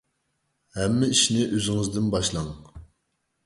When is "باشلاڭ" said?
2.17-2.53